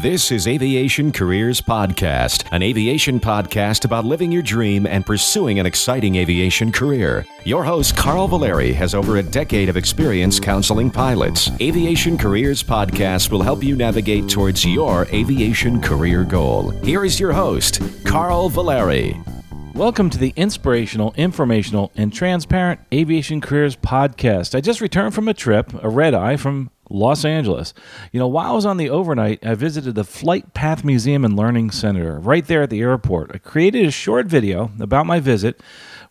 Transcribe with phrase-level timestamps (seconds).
[0.00, 5.66] This is Aviation Careers Podcast, an aviation podcast about living your dream and pursuing an
[5.66, 7.26] exciting aviation career.
[7.44, 11.50] Your host, Carl Valeri, has over a decade of experience counseling pilots.
[11.60, 16.70] Aviation Careers Podcast will help you navigate towards your aviation career goal.
[16.82, 19.20] Here is your host, Carl Valeri.
[19.74, 24.54] Welcome to the inspirational, informational, and transparent Aviation Careers Podcast.
[24.54, 27.72] I just returned from a trip, a red eye from Los Angeles.
[28.12, 31.36] You know, while I was on the overnight, I visited the Flight Path Museum and
[31.36, 33.30] Learning Center right there at the airport.
[33.32, 35.62] I created a short video about my visit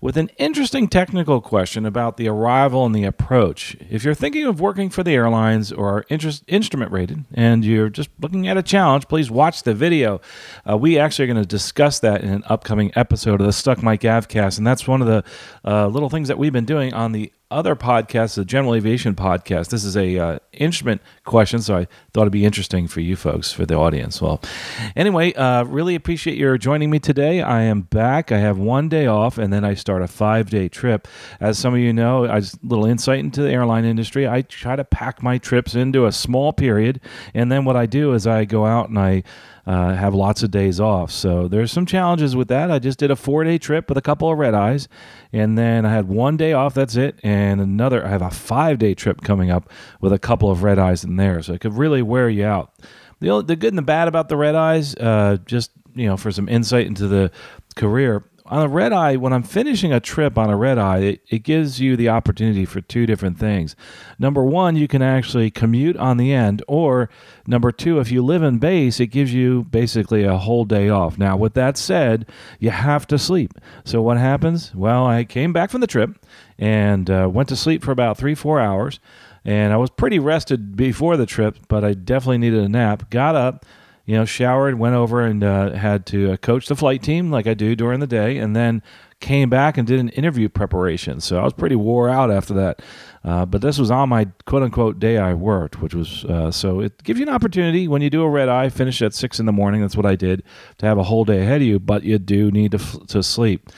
[0.02, 3.76] with an interesting technical question about the arrival and the approach.
[3.90, 7.90] If you're thinking of working for the airlines or are interest, instrument rated and you're
[7.90, 10.22] just looking at a challenge, please watch the video.
[10.70, 13.84] Uh, we actually are going to discuss that in an upcoming episode of the Stuck
[13.84, 15.24] Mic Avcast, and that's one of the
[15.66, 19.70] uh, little things that we've been doing on the other podcast, the General Aviation podcast.
[19.70, 23.52] This is a uh, instrument question, so I thought it'd be interesting for you folks,
[23.52, 24.22] for the audience.
[24.22, 24.40] Well,
[24.96, 27.42] anyway, uh, really appreciate your joining me today.
[27.42, 28.32] I am back.
[28.32, 31.08] I have one day off, and then I start a five day trip.
[31.40, 34.28] As some of you know, a little insight into the airline industry.
[34.28, 37.02] I try to pack my trips into a small period,
[37.34, 39.24] and then what I do is I go out and I
[39.66, 41.12] uh, have lots of days off.
[41.12, 42.72] So there's some challenges with that.
[42.72, 44.88] I just did a four day trip with a couple of red eyes,
[45.32, 46.74] and then I had one day off.
[46.74, 48.06] That's it, and another.
[48.06, 49.70] I have a five day trip coming up
[50.02, 51.42] with a couple of red eyes in there.
[51.42, 52.74] So it could really wear you out.
[53.20, 56.32] The, the good and the bad about the red eyes, uh, just you know, for
[56.32, 57.32] some insight into the
[57.76, 61.22] career on a red eye, when I'm finishing a trip on a red eye, it,
[61.30, 63.76] it, gives you the opportunity for two different things.
[64.18, 67.10] Number one, you can actually commute on the end, or
[67.46, 71.20] number two, if you live in base, it gives you basically a whole day off.
[71.20, 72.26] Now, with that said,
[72.60, 73.54] you have to sleep.
[73.86, 74.74] So, what happens?
[74.74, 76.26] Well, I came back from the trip
[76.58, 79.00] and uh, went to sleep for about three, four hours.
[79.46, 83.10] And I was pretty rested before the trip, but I definitely needed a nap.
[83.10, 83.66] Got up,
[84.10, 87.46] you know, showered, went over and uh, had to uh, coach the flight team like
[87.46, 88.82] I do during the day, and then
[89.20, 91.22] came back and did an interview preparation.
[91.22, 92.82] So I was pretty wore out after that.
[93.24, 96.80] Uh, but this was on my quote unquote day I worked, which was uh, so
[96.80, 99.46] it gives you an opportunity when you do a red eye, finish at six in
[99.46, 99.82] the morning.
[99.82, 100.42] That's what I did
[100.80, 102.80] to have a whole day ahead of you, but you do need to,
[103.10, 103.70] to sleep.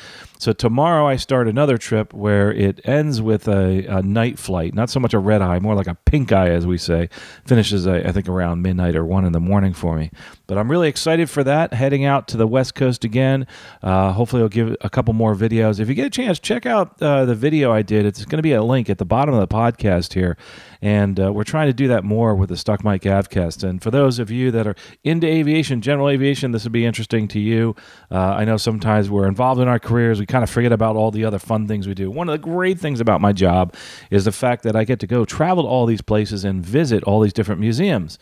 [0.42, 4.90] So tomorrow I start another trip where it ends with a, a, night flight, not
[4.90, 7.10] so much a red eye, more like a pink eye, as we say.
[7.46, 10.10] Finishes, I, I think, around midnight or one in the morning for me.
[10.48, 11.76] But I'm really excited for that.
[11.76, 13.46] Heading out to the West Coast again.
[13.84, 15.80] Uh, hopefully, I'll give a couple more videos.
[15.80, 18.08] If you get a chance, check out uh, the video I did.
[18.08, 20.38] It's going to be a link at the bottom of the podcast here.
[20.82, 23.64] And uh, we're trying to do that more with the Stuck Mic Avcast.
[23.64, 27.28] And for those of you that are into aviation, general aviation, this would be interesting
[27.28, 27.76] to you.
[28.10, 30.20] Uh, I know sometimes we're involved in our careers.
[30.20, 32.10] We kind of forget about all the other fun things we do.
[32.10, 33.76] One of the great things about my job
[34.10, 37.04] is the fact that I get to go travel to all these places and visit
[37.04, 38.18] all these different museums.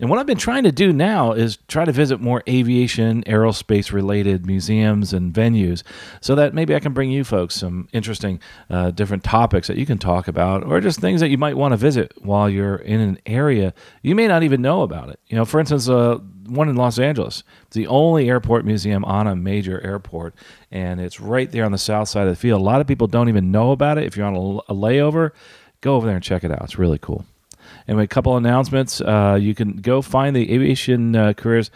[0.00, 3.92] And what I've been trying to do now is try to visit more aviation, aerospace
[3.92, 5.82] related museums and venues
[6.22, 8.40] so that maybe I can bring you folks some interesting
[8.70, 11.72] uh, different topics that you can talk about or just things that you might want
[11.72, 13.74] to visit while you're in an area.
[14.00, 15.20] You may not even know about it.
[15.26, 17.44] You know, for instance, uh, one in Los Angeles.
[17.66, 20.34] It's the only airport museum on a major airport,
[20.70, 22.60] and it's right there on the south side of the field.
[22.60, 24.04] A lot of people don't even know about it.
[24.04, 25.32] If you're on a, a layover,
[25.82, 26.62] go over there and check it out.
[26.62, 27.26] It's really cool.
[27.90, 29.00] And a couple announcements.
[29.00, 31.72] Uh, you can go find the aviation uh, careers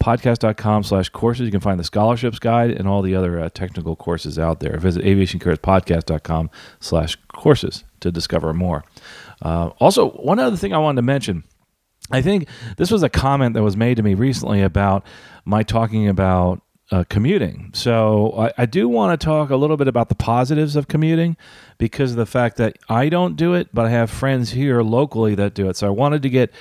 [0.00, 1.46] podcast.com slash courses.
[1.46, 4.78] You can find the scholarships guide and all the other uh, technical courses out there.
[4.78, 8.84] Visit aviationcareerspodcast.com slash courses to discover more.
[9.42, 11.42] Uh, also, one other thing I wanted to mention.
[12.12, 15.04] I think this was a comment that was made to me recently about
[15.44, 17.70] my talking about uh, commuting.
[17.74, 21.36] So I, I do want to talk a little bit about the positives of commuting
[21.76, 25.34] because of the fact that I don't do it, but I have friends here locally
[25.34, 25.76] that do it.
[25.76, 26.52] So I wanted to get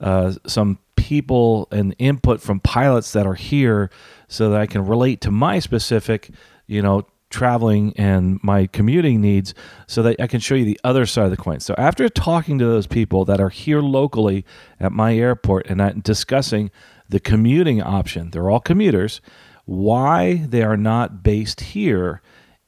[0.00, 3.90] uh, some people and input from pilots that are here
[4.28, 6.30] so that I can relate to my specific,
[6.66, 9.52] you know, traveling and my commuting needs
[9.86, 11.60] so that I can show you the other side of the coin.
[11.60, 14.44] So after talking to those people that are here locally
[14.80, 16.70] at my airport and discussing
[17.08, 19.20] the commuting option, they're all commuters
[19.66, 22.22] why they are not based here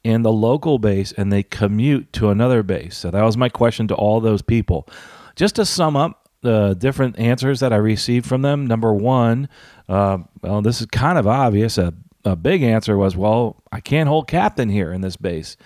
[0.05, 2.97] in the local base and they commute to another base.
[2.97, 4.89] So that was my question to all those people.
[5.37, 9.49] Just to sum up the different answers that I received from them, number one,
[9.89, 11.79] uh, well, this is kind of obvious.
[11.79, 15.57] A, a big answer was, well, I can't hold captain here in this base.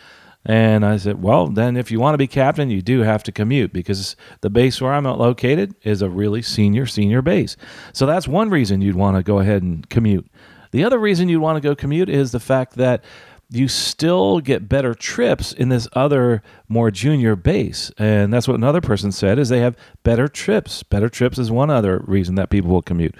[0.44, 3.32] And I said, well, then if you want to be captain, you do have to
[3.32, 7.56] commute because the base where I'm located is a really senior, senior base.
[7.92, 10.26] So that's one reason you'd want to go ahead and commute.
[10.72, 13.04] The other reason you'd want to go commute is the fact that
[13.50, 17.92] you still get better trips in this other more junior base.
[17.98, 20.82] And that's what another person said is they have better trips.
[20.82, 23.14] Better trips is one other reason that people will commute.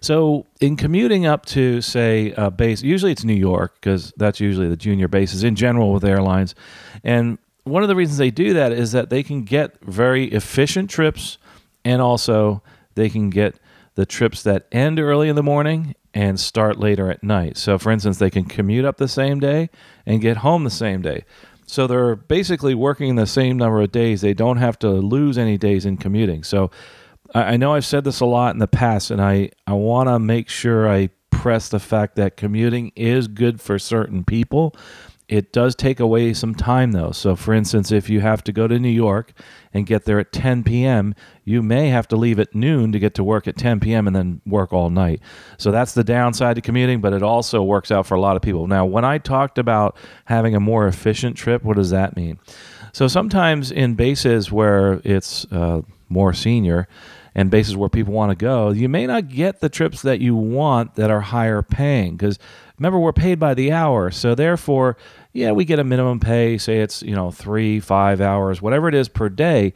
[0.00, 4.68] So, in commuting up to, say, a base, usually it's New York because that's usually
[4.68, 6.54] the junior bases in general with airlines.
[7.02, 10.88] And one of the reasons they do that is that they can get very efficient
[10.88, 11.38] trips
[11.84, 12.62] and also
[12.94, 13.58] they can get
[13.98, 17.56] the trips that end early in the morning and start later at night.
[17.56, 19.70] So, for instance, they can commute up the same day
[20.06, 21.24] and get home the same day.
[21.66, 24.20] So they're basically working the same number of days.
[24.20, 26.44] They don't have to lose any days in commuting.
[26.44, 26.70] So
[27.34, 30.20] I know I've said this a lot in the past, and I, I want to
[30.20, 34.76] make sure I press the fact that commuting is good for certain people.
[35.28, 37.10] It does take away some time, though.
[37.10, 39.32] So, for instance, if you have to go to New York
[39.74, 41.14] and get there at 10 p.m.,
[41.44, 44.06] you may have to leave at noon to get to work at 10 p.m.
[44.06, 45.20] and then work all night.
[45.58, 48.42] So, that's the downside to commuting, but it also works out for a lot of
[48.42, 48.66] people.
[48.66, 52.38] Now, when I talked about having a more efficient trip, what does that mean?
[52.94, 56.88] So, sometimes in bases where it's uh, more senior,
[57.34, 60.34] and bases where people want to go, you may not get the trips that you
[60.34, 62.38] want that are higher paying because
[62.78, 64.10] remember we're paid by the hour.
[64.10, 64.96] So therefore,
[65.32, 68.94] yeah, we get a minimum pay, say it's, you know, 3, 5 hours, whatever it
[68.94, 69.74] is per day,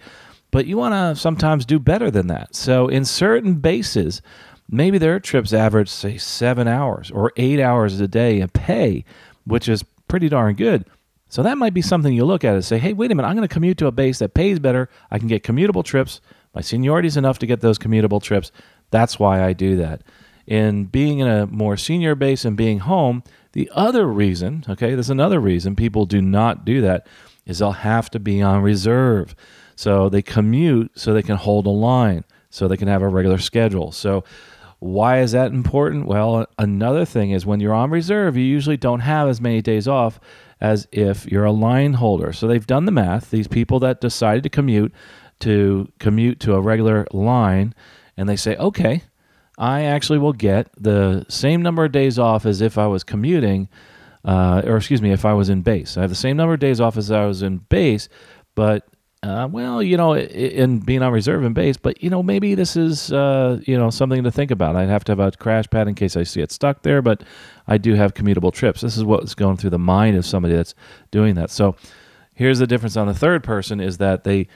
[0.50, 2.54] but you want to sometimes do better than that.
[2.54, 4.22] So in certain bases,
[4.68, 9.04] maybe their trips average say 7 hours or 8 hours a day in pay,
[9.44, 10.84] which is pretty darn good.
[11.28, 13.36] So that might be something you look at and say, hey, wait a minute, I'm
[13.36, 14.90] going to commute to a base that pays better.
[15.10, 16.20] I can get commutable trips.
[16.54, 18.52] My seniority is enough to get those commutable trips.
[18.90, 20.02] That's why I do that.
[20.46, 23.22] In being in a more senior base and being home,
[23.52, 27.06] the other reason, okay, there's another reason people do not do that
[27.46, 29.34] is they'll have to be on reserve.
[29.76, 33.38] So they commute so they can hold a line, so they can have a regular
[33.38, 33.92] schedule.
[33.92, 34.24] So
[34.78, 36.06] why is that important?
[36.06, 39.86] Well, another thing is when you're on reserve, you usually don't have as many days
[39.86, 40.18] off
[40.60, 42.32] as if you're a line holder.
[42.32, 43.30] So they've done the math.
[43.30, 44.92] These people that decided to commute
[45.42, 47.74] to commute to a regular line,
[48.16, 49.02] and they say, okay,
[49.58, 53.68] I actually will get the same number of days off as if I was commuting,
[54.24, 55.96] uh, or excuse me, if I was in base.
[55.96, 58.08] I have the same number of days off as I was in base,
[58.54, 58.88] but
[59.22, 62.74] uh, well, you know, in being on reserve and base, but you know, maybe this
[62.76, 64.74] is uh, you know something to think about.
[64.74, 67.22] I'd have to have a crash pad in case I see it stuck there, but
[67.68, 68.80] I do have commutable trips.
[68.80, 70.74] This is what's going through the mind of somebody that's
[71.12, 71.50] doing that.
[71.50, 71.76] So
[72.34, 74.48] here's the difference on the third person is that they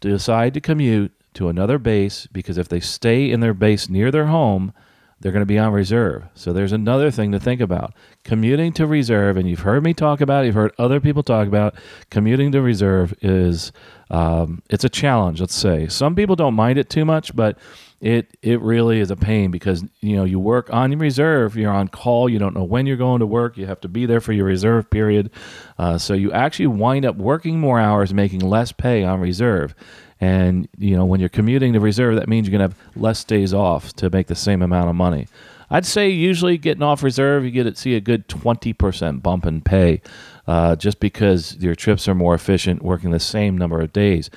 [0.00, 4.26] decide to commute to another base because if they stay in their base near their
[4.26, 4.72] home,
[5.20, 6.24] they're going to be on reserve.
[6.34, 7.92] So there's another thing to think about.
[8.24, 11.46] Commuting to reserve, and you've heard me talk about, it, you've heard other people talk
[11.46, 11.74] about,
[12.08, 13.70] commuting to reserve is
[14.10, 15.40] um, it's a challenge.
[15.40, 17.58] Let's say some people don't mind it too much, but
[18.00, 21.88] it it really is a pain because you know you work on reserve, you're on
[21.88, 24.32] call, you don't know when you're going to work, you have to be there for
[24.32, 25.30] your reserve period,
[25.78, 29.74] uh, so you actually wind up working more hours, making less pay on reserve.
[30.18, 33.52] And you know, when you're commuting to reserve, that means you're gonna have less days
[33.52, 35.26] off to make the same amount of money.
[35.70, 39.60] I'd say usually getting off reserve, you get to see a good 20% bump in
[39.60, 40.02] pay,
[40.48, 44.30] uh, just because your trips are more efficient, working the same number of days.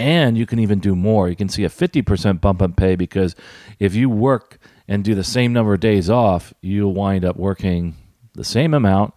[0.00, 1.28] And you can even do more.
[1.28, 3.36] You can see a 50% bump in pay because
[3.78, 4.58] if you work
[4.88, 7.94] and do the same number of days off, you'll wind up working
[8.34, 9.12] the same amount,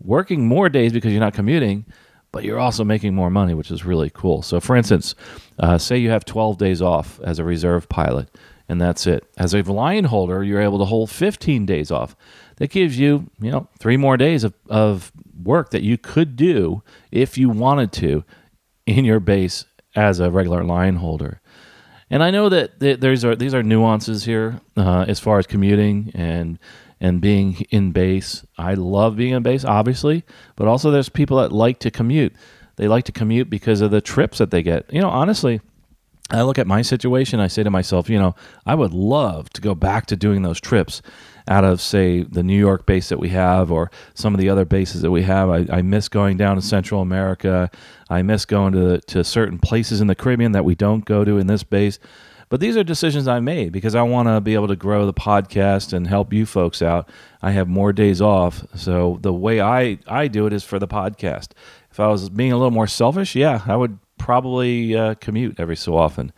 [0.00, 1.84] working more days because you're not commuting,
[2.30, 4.42] but you're also making more money, which is really cool.
[4.42, 5.16] So, for instance,
[5.58, 8.28] uh, say you have 12 days off as a reserve pilot,
[8.68, 9.24] and that's it.
[9.36, 12.14] As a line holder, you're able to hold 15 days off.
[12.56, 15.10] That gives you, you know, three more days of, of
[15.42, 18.24] work that you could do if you wanted to
[18.86, 19.64] in your base
[19.94, 21.40] as a regular line holder.
[22.10, 26.10] And I know that there's are these are nuances here uh, as far as commuting
[26.14, 26.58] and
[27.00, 28.44] and being in base.
[28.56, 30.24] I love being in base, obviously,
[30.56, 32.34] but also there's people that like to commute.
[32.76, 34.92] They like to commute because of the trips that they get.
[34.92, 35.60] You know, honestly,
[36.30, 38.34] I look at my situation, I say to myself, you know,
[38.66, 41.02] I would love to go back to doing those trips
[41.48, 44.64] out of, say, the New York base that we have or some of the other
[44.64, 45.48] bases that we have.
[45.48, 47.70] I, I miss going down to Central America.
[48.10, 51.38] I miss going to, to certain places in the Caribbean that we don't go to
[51.38, 51.98] in this base.
[52.50, 55.12] But these are decisions I made because I want to be able to grow the
[55.12, 57.08] podcast and help you folks out.
[57.42, 58.64] I have more days off.
[58.74, 61.48] So the way I, I do it is for the podcast.
[61.90, 65.76] If I was being a little more selfish, yeah, I would probably uh, commute every
[65.76, 66.32] so often.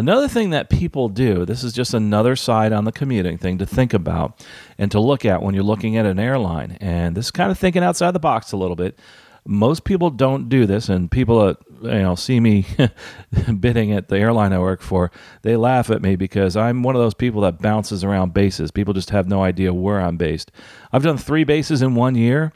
[0.00, 3.66] Another thing that people do, this is just another side on the commuting thing to
[3.66, 4.44] think about
[4.78, 6.78] and to look at when you're looking at an airline.
[6.80, 8.98] And this is kind of thinking outside the box a little bit
[9.46, 12.66] most people don't do this, and people that you know see me
[13.60, 15.10] bidding at the airline I work for,
[15.42, 18.70] they laugh at me because I'm one of those people that bounces around bases.
[18.70, 20.50] People just have no idea where I'm based.
[20.92, 22.52] I've done three bases in one year.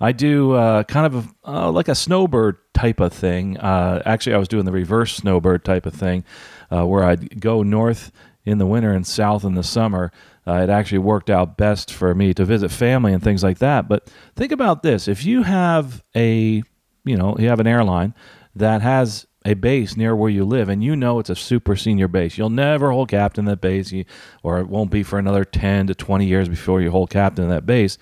[0.00, 3.58] I do uh, kind of a, uh, like a snowbird type of thing.
[3.58, 6.24] Uh, actually, I was doing the reverse snowbird type of thing,
[6.70, 8.12] uh, where I'd go north
[8.44, 10.10] in the winter and south in the summer.
[10.46, 13.88] Uh, it actually worked out best for me to visit family and things like that.
[13.88, 16.62] But think about this: if you have a,
[17.04, 18.14] you know, you have an airline
[18.54, 22.08] that has a base near where you live and you know it's a super senior
[22.08, 23.94] base you'll never hold captain that base
[24.42, 27.64] or it won't be for another 10 to 20 years before you hold captain that
[27.64, 27.98] base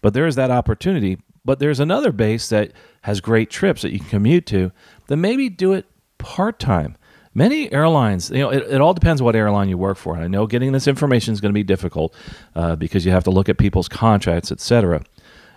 [0.00, 2.72] but there is that opportunity but there's another base that
[3.02, 4.72] has great trips that you can commute to
[5.06, 5.86] then maybe do it
[6.18, 6.96] part-time
[7.32, 10.26] many airlines you know it, it all depends what airline you work for and i
[10.26, 12.14] know getting this information is going to be difficult
[12.56, 15.02] uh, because you have to look at people's contracts etc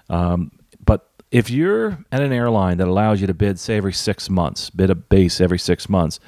[0.10, 0.52] um,
[0.86, 4.70] but if you're at an airline that allows you to bid, say, every six months,
[4.70, 6.20] bid a base every six months,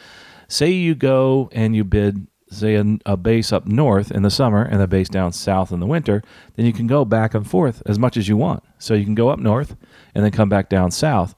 [0.47, 4.63] say you go and you bid, say, a, a, base up north in the summer
[4.63, 6.23] and a base down south in the winter,
[6.55, 8.63] then you can go back and forth as much as you want.
[8.79, 9.75] So you can go up north
[10.15, 11.35] and then come back down south.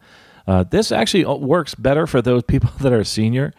[0.48, 3.54] Uh, this actually uh, works better for those people that are senior.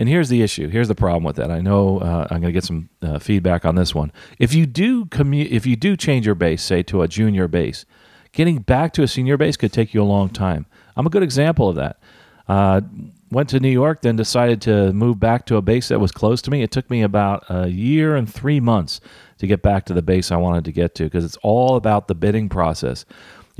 [0.00, 0.68] And here's the issue.
[0.68, 1.50] Here's the problem with that.
[1.50, 4.10] I know uh, I'm going to get some uh, feedback on this one.
[4.38, 7.84] If you do commu- if you do change your base, say to a junior base,
[8.32, 10.64] getting back to a senior base could take you a long time.
[10.96, 12.00] I'm a good example of that.
[12.48, 12.80] Uh,
[13.30, 16.40] went to New York, then decided to move back to a base that was close
[16.42, 16.62] to me.
[16.62, 19.02] It took me about a year and three months
[19.36, 22.08] to get back to the base I wanted to get to because it's all about
[22.08, 23.04] the bidding process.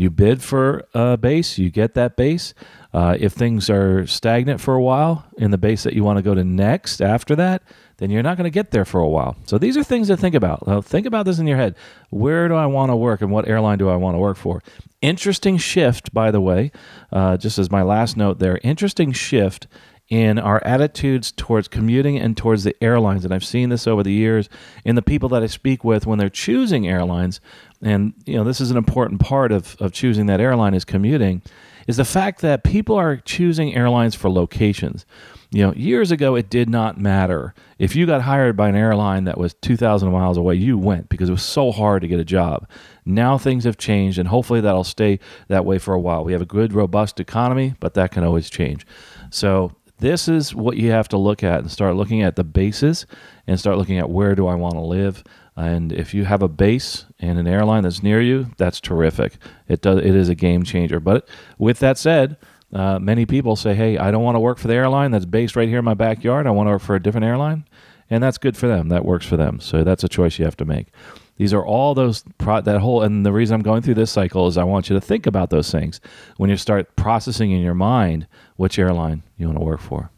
[0.00, 2.54] You bid for a base, you get that base.
[2.94, 6.22] Uh, if things are stagnant for a while in the base that you want to
[6.22, 7.62] go to next after that,
[7.98, 9.36] then you're not going to get there for a while.
[9.44, 10.66] So these are things to think about.
[10.66, 11.74] Now, think about this in your head.
[12.08, 14.62] Where do I want to work and what airline do I want to work for?
[15.02, 16.72] Interesting shift, by the way,
[17.12, 19.66] uh, just as my last note there, interesting shift
[20.10, 23.24] in our attitudes towards commuting and towards the airlines.
[23.24, 24.48] And I've seen this over the years
[24.84, 27.40] in the people that I speak with when they're choosing airlines.
[27.82, 31.42] And, you know, this is an important part of, of choosing that airline is commuting,
[31.86, 35.06] is the fact that people are choosing airlines for locations.
[35.52, 37.54] You know, years ago, it did not matter.
[37.78, 41.28] If you got hired by an airline that was 2,000 miles away, you went because
[41.28, 42.68] it was so hard to get a job.
[43.04, 45.18] Now things have changed, and hopefully that'll stay
[45.48, 46.22] that way for a while.
[46.22, 48.86] We have a good, robust economy, but that can always change.
[49.30, 53.04] So, this is what you have to look at and start looking at the bases
[53.46, 55.22] and start looking at where do I want to live.
[55.60, 59.34] And if you have a base and an airline that's near you, that's terrific.
[59.68, 61.00] It does it is a game changer.
[61.00, 62.36] But with that said,
[62.72, 65.56] uh, many people say, hey, I don't want to work for the airline that's based
[65.56, 66.46] right here in my backyard.
[66.46, 67.64] I want to work for a different airline.
[68.08, 68.88] And that's good for them.
[68.88, 69.60] That works for them.
[69.60, 70.88] So that's a choice you have to make.
[71.36, 74.46] These are all those, pro- that whole, and the reason I'm going through this cycle
[74.46, 76.00] is I want you to think about those things
[76.36, 78.26] when you start processing in your mind
[78.56, 80.10] which airline you want to work for.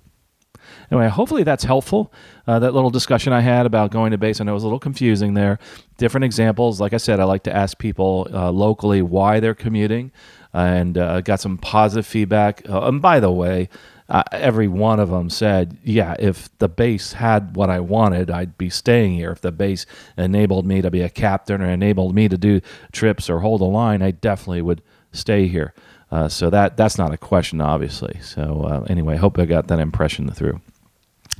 [0.93, 2.13] Anyway, hopefully that's helpful.
[2.47, 4.67] Uh, that little discussion I had about going to base, I know it was a
[4.67, 5.59] little confusing there.
[5.97, 6.83] Different examples.
[6.83, 10.13] Like I said, I like to ask people uh, locally why they're commuting
[10.53, 12.69] and uh, got some positive feedback.
[12.69, 13.71] Uh, and by the way,
[14.11, 18.59] uh, every one of them said, "Yeah, if the base had what I wanted, I'd
[18.59, 19.31] be staying here.
[19.31, 19.87] If the base
[20.19, 22.61] enabled me to be a captain or enabled me to do
[22.93, 24.83] trips or hold a line, I definitely would
[25.13, 25.73] stay here."
[26.11, 28.21] Uh, so that that's not a question, obviously.
[28.21, 30.61] So uh, anyway, hope I got that impression through.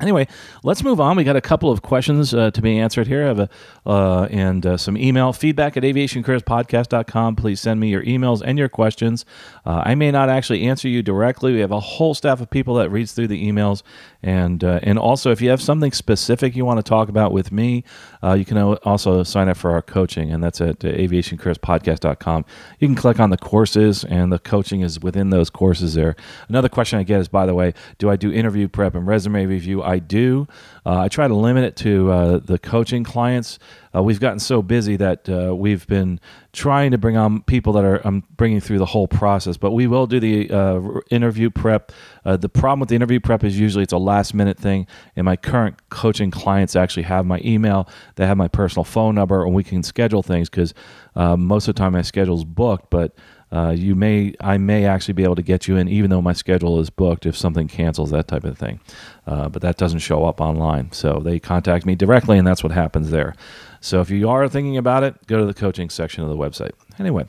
[0.01, 0.27] Anyway,
[0.65, 1.17] let's move on.
[1.17, 3.25] We got a couple of questions uh, to be answered here.
[3.25, 3.49] I have a,
[3.85, 7.37] uh, and uh, some email feedback at aviationcareerspodcast.com.
[7.37, 9.25] Please send me your emails and your questions.
[9.67, 11.53] Uh, I may not actually answer you directly.
[11.53, 13.83] We have a whole staff of people that reads through the emails.
[14.23, 17.51] And, uh, and also, if you have something specific you want to talk about with
[17.51, 17.85] me,
[18.23, 22.45] uh, you can also sign up for our coaching, and that's at aviationcareerspodcast.com.
[22.79, 26.15] You can click on the courses, and the coaching is within those courses there.
[26.49, 29.45] Another question I get is, by the way, do I do interview prep and resume
[29.47, 29.83] review?
[29.83, 30.47] I do.
[30.87, 33.59] Uh, I try to limit it to uh, the coaching clients.
[33.95, 36.19] Uh, we've gotten so busy that uh, we've been
[36.53, 39.57] trying to bring on people that are I'm bringing through the whole process.
[39.57, 40.81] But we will do the uh,
[41.11, 41.93] interview prep.
[42.25, 45.25] Uh, the problem with the interview prep is usually it's a last minute thing, and
[45.25, 49.55] my current coaching clients actually have my email, they have my personal phone number, and
[49.55, 50.75] we can schedule things because
[51.15, 53.15] most of the time my schedule is booked, but
[53.53, 56.33] uh, you may I may actually be able to get you in even though my
[56.33, 58.81] schedule is booked if something cancels that type of thing.
[59.27, 60.91] Uh, but that doesn't show up online.
[60.93, 63.35] So they contact me directly, and that's what happens there.
[63.83, 66.71] So if you are thinking about it, go to the coaching section of the website.
[67.01, 67.27] Anyway,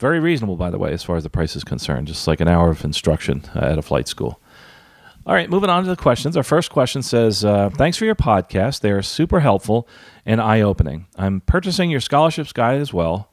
[0.00, 2.08] very reasonable, by the way, as far as the price is concerned.
[2.08, 4.40] Just like an hour of instruction uh, at a flight school.
[5.24, 6.36] All right, moving on to the questions.
[6.36, 8.80] Our first question says uh, Thanks for your podcast.
[8.80, 9.88] They are super helpful
[10.26, 11.06] and eye opening.
[11.16, 13.30] I'm purchasing your scholarships guide as well.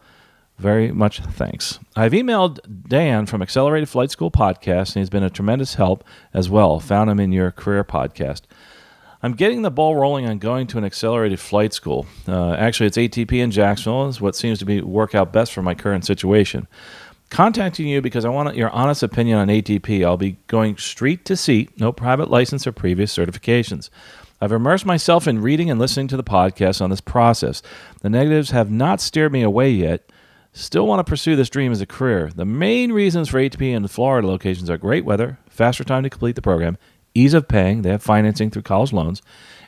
[0.60, 1.80] Very much thanks.
[1.96, 6.50] I've emailed Dan from Accelerated Flight School Podcast, and he's been a tremendous help as
[6.50, 6.80] well.
[6.80, 8.42] Found him in your career podcast.
[9.22, 12.06] I'm getting the ball rolling on going to an accelerated flight school.
[12.28, 15.62] Uh, actually, it's ATP in Jacksonville, is what seems to be work out best for
[15.62, 16.68] my current situation.
[17.30, 20.06] Contacting you because I want your honest opinion on ATP.
[20.06, 23.90] I'll be going street to seat, no private license or previous certifications.
[24.42, 27.62] I've immersed myself in reading and listening to the podcast on this process.
[28.02, 30.10] The negatives have not steered me away yet.
[30.54, 32.32] Still want to pursue this dream as a career.
[32.34, 36.10] The main reasons for ATP in the Florida locations are great weather, faster time to
[36.10, 36.78] complete the program,
[37.20, 39.22] ease of paying, they have financing through college loans,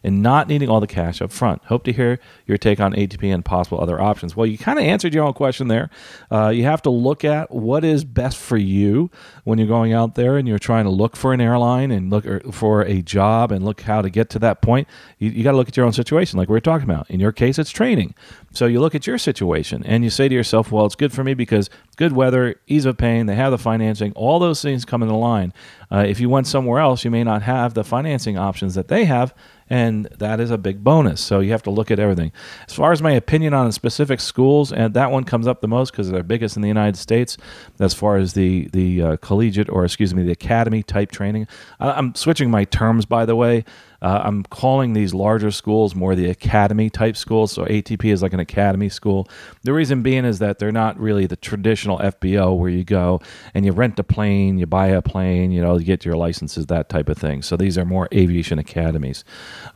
[0.03, 1.63] and not needing all the cash up front.
[1.65, 4.35] Hope to hear your take on ATP and possible other options.
[4.35, 5.89] Well, you kind of answered your own question there.
[6.31, 9.11] Uh, you have to look at what is best for you
[9.43, 12.25] when you're going out there and you're trying to look for an airline and look
[12.25, 14.87] er, for a job and look how to get to that point.
[15.19, 17.09] You, you got to look at your own situation, like we were talking about.
[17.09, 18.15] In your case, it's training.
[18.53, 21.23] So you look at your situation and you say to yourself, well, it's good for
[21.23, 25.01] me because good weather, ease of paying, they have the financing, all those things come
[25.01, 25.53] in the line.
[25.91, 29.05] Uh, if you went somewhere else, you may not have the financing options that they
[29.05, 29.33] have,
[29.71, 31.21] and that is a big bonus.
[31.21, 32.33] So you have to look at everything.
[32.67, 35.91] As far as my opinion on specific schools, and that one comes up the most
[35.91, 37.37] because they're biggest in the United States.
[37.79, 41.47] As far as the the uh, collegiate or excuse me, the academy type training,
[41.79, 43.63] I'm switching my terms by the way.
[44.01, 47.51] Uh, I'm calling these larger schools more the academy type schools.
[47.51, 49.27] So ATP is like an academy school.
[49.63, 53.21] The reason being is that they're not really the traditional FBO where you go
[53.53, 56.65] and you rent a plane, you buy a plane, you know, you get your licenses,
[56.67, 57.43] that type of thing.
[57.43, 59.23] So these are more aviation academies.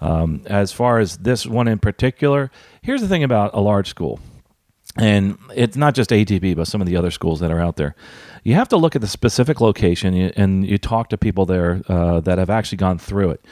[0.02, 2.50] Um, as far as this one in particular,
[2.82, 4.20] here's the thing about a large school
[4.98, 7.96] and it's not just ATP, but some of the other schools that are out there.
[8.44, 12.22] You have to look at the specific location and you talk to people there uh,
[12.22, 13.46] that have actually gone through it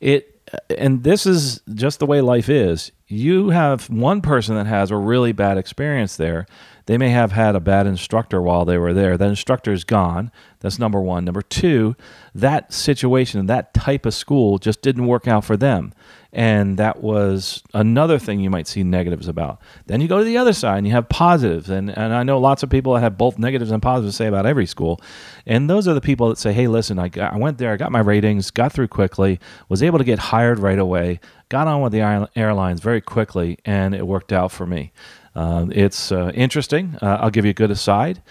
[0.00, 0.30] it
[0.76, 2.92] and this is just the way life is.
[3.06, 6.46] You have one person that has a really bad experience there.
[6.86, 9.16] They may have had a bad instructor while they were there.
[9.16, 10.30] That instructor is gone.
[10.60, 11.24] That's number one.
[11.24, 11.96] Number two,
[12.34, 15.92] that situation, that type of school just didn't work out for them.
[16.34, 19.60] And that was another thing you might see negatives about.
[19.86, 21.70] Then you go to the other side and you have positives.
[21.70, 24.26] And, and I know lots of people that have both negatives and positives to say
[24.26, 25.00] about every school.
[25.46, 27.76] And those are the people that say, hey, listen, I, got, I went there, I
[27.76, 29.38] got my ratings, got through quickly,
[29.68, 33.94] was able to get hired right away, got on with the airlines very quickly, and
[33.94, 34.92] it worked out for me.
[35.36, 36.96] Um, it's uh, interesting.
[37.00, 38.22] Uh, I'll give you a good aside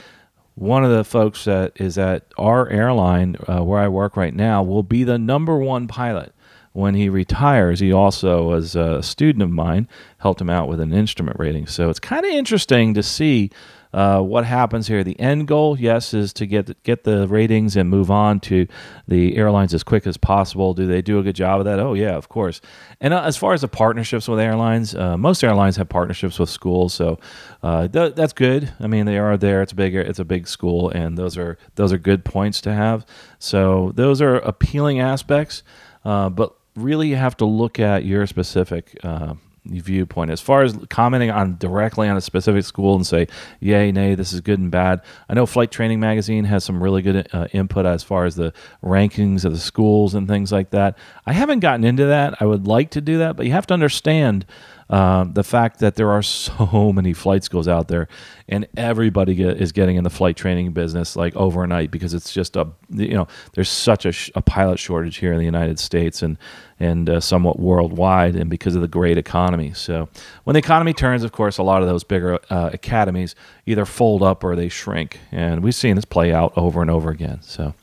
[0.55, 4.61] one of the folks that is at our airline uh, where I work right now
[4.61, 6.32] will be the number one pilot
[6.73, 10.91] when he retires, he also was a student of mine, helped him out with an
[10.93, 11.67] instrument rating.
[11.67, 13.51] So it's kind of interesting to see
[13.93, 15.03] uh, what happens here.
[15.03, 18.67] The end goal, yes, is to get get the ratings and move on to
[19.07, 20.73] the airlines as quick as possible.
[20.73, 21.79] Do they do a good job of that?
[21.79, 22.59] Oh yeah, of course.
[22.99, 26.49] And uh, as far as the partnerships with airlines, uh, most airlines have partnerships with
[26.49, 27.19] schools, so
[27.61, 28.73] uh, th- that's good.
[28.79, 29.61] I mean, they are there.
[29.61, 32.73] It's a big it's a big school, and those are those are good points to
[32.73, 33.05] have.
[33.37, 35.61] So those are appealing aspects.
[36.03, 40.29] Uh, but really you have to look at your specific uh, viewpoint.
[40.29, 43.27] As far as commenting on directly on a specific school and say
[43.59, 47.01] yay nay this is good and bad i know flight training magazine has some really
[47.01, 48.51] good uh, input as far as the
[48.83, 50.97] rankings of the schools and things like that.
[51.25, 52.41] I haven't gotten into that.
[52.41, 54.45] I would like to do that but you have to understand
[54.93, 58.07] uh, the fact that there are so many flight schools out there
[58.47, 62.55] and everybody get, is getting in the flight training business like overnight because it's just
[62.55, 66.21] a you know there's such a, sh- a pilot shortage here in the United States
[66.21, 66.37] and
[66.79, 69.71] and uh, somewhat worldwide and because of the great economy.
[69.73, 70.09] So
[70.43, 74.21] when the economy turns of course a lot of those bigger uh, academies either fold
[74.21, 75.19] up or they shrink.
[75.31, 77.41] And we've seen this play out over and over again.
[77.41, 77.73] So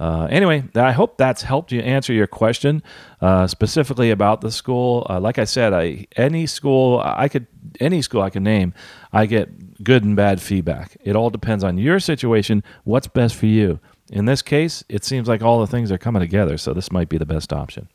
[0.00, 2.82] uh, anyway I hope that's helped you answer your question
[3.20, 5.06] uh, specifically about the school.
[5.08, 7.46] Uh, like I said I any school I could
[7.78, 8.74] any school I can name
[9.12, 10.96] I get good and bad feedback.
[11.04, 13.78] It all depends on your situation, what's best for you.
[14.10, 17.08] In this case, it seems like all the things are coming together, so this might
[17.08, 17.88] be the best option.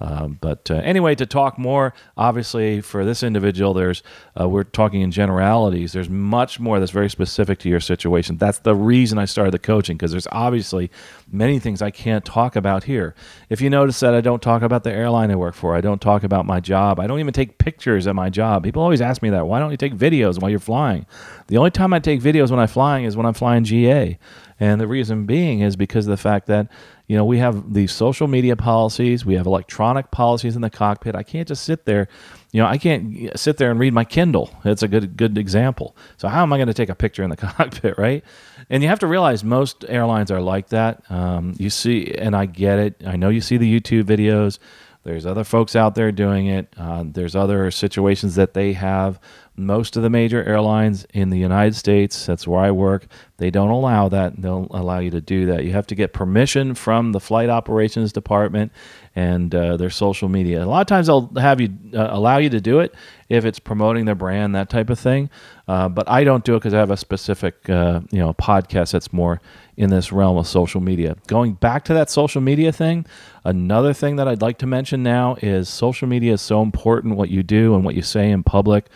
[0.00, 4.02] Um, but uh, anyway, to talk more, obviously for this individual, there's
[4.40, 5.92] uh, we're talking in generalities.
[5.92, 8.36] There's much more that's very specific to your situation.
[8.36, 10.90] That's the reason I started the coaching because there's obviously
[11.30, 13.14] many things I can't talk about here.
[13.48, 16.00] If you notice that I don't talk about the airline I work for, I don't
[16.00, 18.62] talk about my job, I don't even take pictures at my job.
[18.64, 19.46] People always ask me that.
[19.46, 21.06] Why don't you take videos while you're flying?
[21.48, 24.18] The only time I take videos when I'm flying is when I'm flying GA.
[24.60, 26.68] And the reason being is because of the fact that
[27.08, 31.16] you know, we have these social media policies, we have electronic policies in the cockpit.
[31.16, 32.06] I can't just sit there,
[32.52, 34.54] you know, I can't sit there and read my Kindle.
[34.62, 35.96] It's a good good example.
[36.18, 38.22] So how am I going to take a picture in the cockpit, right?
[38.68, 41.02] And you have to realize most airlines are like that.
[41.10, 43.02] Um, you see, and I get it.
[43.06, 44.58] I know you see the YouTube videos.
[45.04, 46.74] There's other folks out there doing it.
[46.76, 49.18] Uh, there's other situations that they have
[49.58, 53.06] most of the major airlines in the United States, that's where I work,
[53.38, 54.40] they don't allow that.
[54.40, 55.64] They'll allow you to do that.
[55.64, 58.72] You have to get permission from the flight operations department
[59.14, 60.64] and uh, their social media.
[60.64, 62.94] A lot of times they'll have you uh, allow you to do it
[63.28, 65.30] if it's promoting their brand, that type of thing.
[65.68, 68.90] Uh, but I don't do it because I have a specific, uh, you know, podcast
[68.92, 69.40] that's more
[69.76, 71.16] in this realm of social media.
[71.28, 73.06] Going back to that social media thing,
[73.44, 77.16] another thing that I'd like to mention now is social media is so important.
[77.16, 78.86] What you do and what you say in public.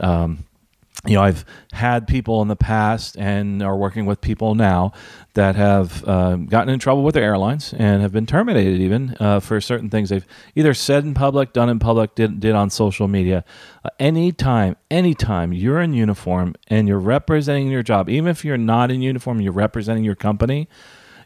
[0.00, 0.46] Um,
[1.06, 4.92] you know, I've had people in the past and are working with people now
[5.34, 9.40] that have uh, gotten in trouble with their airlines and have been terminated even uh,
[9.40, 13.08] for certain things they've either said in public, done in public, did, did on social
[13.08, 13.44] media.
[13.84, 18.90] Uh, anytime, anytime you're in uniform and you're representing your job, even if you're not
[18.90, 20.68] in uniform, you're representing your company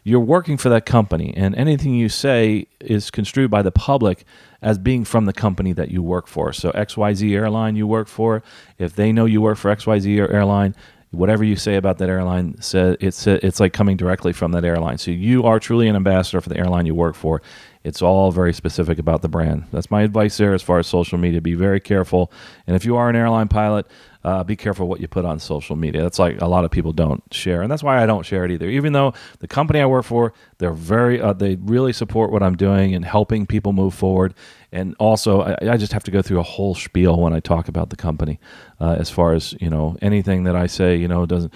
[0.03, 4.25] you're working for that company, and anything you say is construed by the public
[4.61, 6.53] as being from the company that you work for.
[6.53, 8.43] So, XYZ airline you work for,
[8.77, 10.75] if they know you work for XYZ airline,
[11.11, 14.97] whatever you say about that airline, it's it's like coming directly from that airline.
[14.97, 17.41] So you are truly an ambassador for the airline you work for.
[17.83, 19.65] It's all very specific about the brand.
[19.71, 21.41] That's my advice there as far as social media.
[21.41, 22.31] Be very careful,
[22.65, 23.87] and if you are an airline pilot,
[24.23, 26.01] uh, be careful what you put on social media.
[26.01, 28.51] That's like a lot of people don't share, and that's why I don't share it
[28.51, 28.69] either.
[28.69, 32.55] Even though the company I work for, they're very, uh, they really support what I'm
[32.55, 34.33] doing and helping people move forward.
[34.71, 37.67] And also, I, I, just have to go through a whole spiel when I talk
[37.67, 38.39] about the company,
[38.79, 41.53] uh, as far as you know, anything that I say, you know, doesn't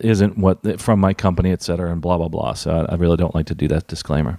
[0.00, 2.54] isn't what from my company, et cetera, and blah blah blah.
[2.54, 4.38] So I, really don't like to do that disclaimer.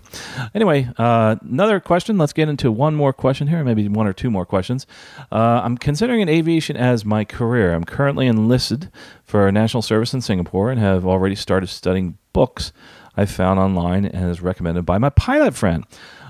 [0.54, 2.18] Anyway, uh, another question.
[2.18, 4.86] Let's get into one more question here, maybe one or two more questions.
[5.32, 7.74] Uh, I'm considering aviation as my career.
[7.74, 8.92] I'm currently enlisted
[9.24, 12.72] for national service in Singapore and have already started studying books
[13.18, 15.84] I found online and is recommended by my pilot friend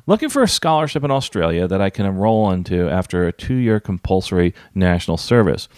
[0.07, 3.79] looking for a scholarship in Australia that I can enroll into after a two year
[3.79, 5.69] compulsory national service.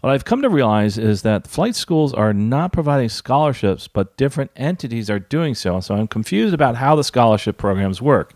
[0.00, 4.50] What I've come to realize is that flight schools are not providing scholarships, but different
[4.56, 5.78] entities are doing so.
[5.80, 8.34] So I'm confused about how the scholarship programs work.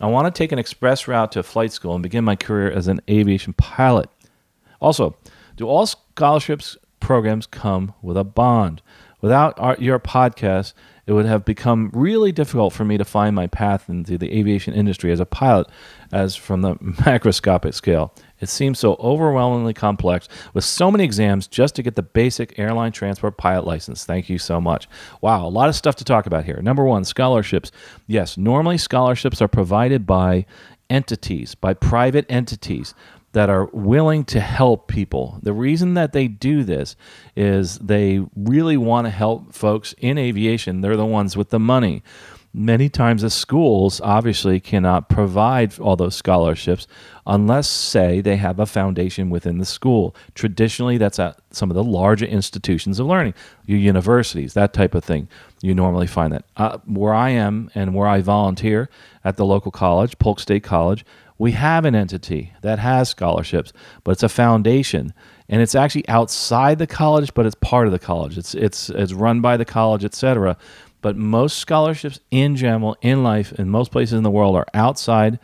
[0.00, 2.70] I want to take an express route to a flight school and begin my career
[2.70, 4.10] as an aviation pilot.
[4.80, 5.16] Also,
[5.56, 8.82] do all scholarships programs come with a bond?
[9.22, 10.74] Without our, your podcast,
[11.06, 14.74] it would have become really difficult for me to find my path into the aviation
[14.74, 15.68] industry as a pilot,
[16.12, 18.12] as from the macroscopic scale.
[18.40, 22.92] It seems so overwhelmingly complex with so many exams just to get the basic airline
[22.92, 24.04] transport pilot license.
[24.04, 24.88] Thank you so much.
[25.20, 26.60] Wow, a lot of stuff to talk about here.
[26.60, 27.70] Number one, scholarships.
[28.06, 30.44] Yes, normally scholarships are provided by
[30.90, 32.94] entities, by private entities
[33.36, 35.38] that are willing to help people.
[35.42, 36.96] The reason that they do this
[37.36, 40.80] is they really want to help folks in aviation.
[40.80, 42.02] They're the ones with the money.
[42.54, 46.86] Many times, the schools obviously cannot provide all those scholarships
[47.26, 50.16] unless, say, they have a foundation within the school.
[50.34, 53.34] Traditionally, that's at some of the larger institutions of learning,
[53.66, 55.28] your universities, that type of thing.
[55.60, 56.46] You normally find that.
[56.56, 58.88] Uh, where I am and where I volunteer
[59.24, 61.04] at the local college, Polk State College,
[61.38, 63.72] we have an entity that has scholarships,
[64.04, 65.12] but it's a foundation
[65.48, 68.36] and it's actually outside the college, but it's part of the college.
[68.36, 70.56] It's it's it's run by the college, etc.
[71.02, 75.38] But most scholarships in general in life in most places in the world are outside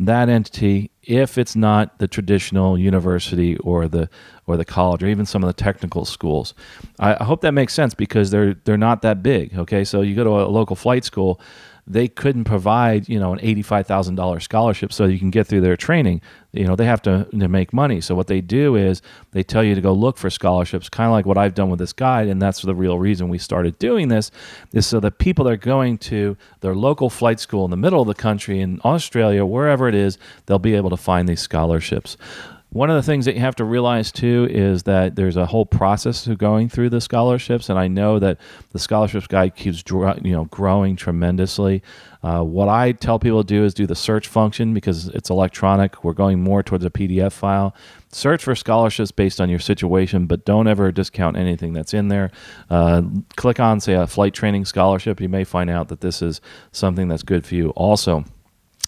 [0.00, 4.08] that entity if it's not the traditional university or the
[4.46, 6.54] or the college or even some of the technical schools.
[7.00, 9.58] I, I hope that makes sense because they're they're not that big.
[9.58, 11.40] Okay, so you go to a local flight school
[11.88, 16.20] they couldn't provide you know an $85000 scholarship so you can get through their training.
[16.52, 18.00] You know they have to, to make money.
[18.00, 21.12] So what they do is they tell you to go look for scholarships kind of
[21.12, 24.08] like what i've done with this guide and that's the real reason we started doing
[24.08, 24.30] this
[24.72, 28.00] is so that people that are going to their local flight school in the middle
[28.00, 32.16] of the country in australia wherever it is they'll be able to find these scholarships
[32.70, 35.64] one of the things that you have to realize too is that there's a whole
[35.64, 38.38] process of going through the scholarships, and I know that
[38.72, 41.82] the scholarships guide keeps you know growing tremendously.
[42.22, 46.04] Uh, what I tell people to do is do the search function because it's electronic.
[46.04, 47.74] We're going more towards a PDF file.
[48.10, 52.30] Search for scholarships based on your situation, but don't ever discount anything that's in there.
[52.68, 53.02] Uh,
[53.36, 55.20] click on, say, a flight training scholarship.
[55.20, 56.40] You may find out that this is
[56.72, 57.70] something that's good for you.
[57.70, 58.24] Also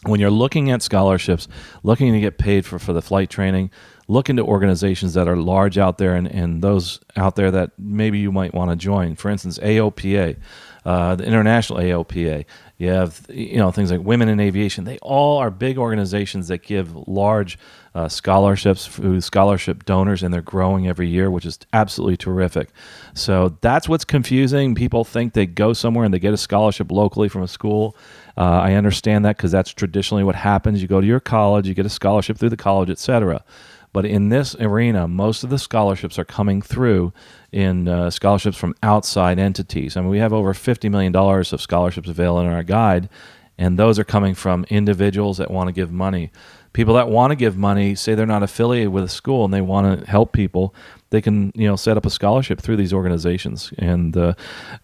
[0.05, 1.47] when you're looking at scholarships,
[1.83, 3.71] looking to get paid for, for the flight training,
[4.09, 8.19] look into organizations that are large out there and, and those out there that maybe
[8.19, 9.15] you might want to join.
[9.15, 10.37] For instance, AOPA,
[10.85, 12.45] uh, the International AOPA.
[12.79, 14.85] You have you know things like Women in Aviation.
[14.85, 17.59] They all are big organizations that give large
[17.95, 22.71] uh, scholarships through scholarship donors, and they're growing every year, which is absolutely terrific.
[23.15, 24.75] So that's what's confusing.
[24.75, 27.97] People think they go somewhere and they get a scholarship locally from a school.
[28.41, 30.81] Uh, I understand that because that's traditionally what happens.
[30.81, 33.45] You go to your college, you get a scholarship through the college, etc.
[33.93, 37.13] But in this arena, most of the scholarships are coming through
[37.53, 39.95] in uh, scholarships from outside entities.
[39.95, 43.11] I mean, we have over $50 million of scholarships available in our guide,
[43.59, 46.31] and those are coming from individuals that want to give money.
[46.73, 49.61] People that want to give money say they're not affiliated with a school and they
[49.61, 50.75] want to help people.
[51.11, 53.73] They can, you know, set up a scholarship through these organizations.
[53.79, 54.35] And uh,